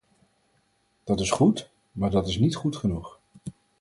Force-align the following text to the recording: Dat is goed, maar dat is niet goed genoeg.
Dat 1.03 1.19
is 1.19 1.31
goed, 1.31 1.69
maar 1.91 2.09
dat 2.09 2.27
is 2.27 2.37
niet 2.37 2.55
goed 2.55 2.75
genoeg. 2.75 3.19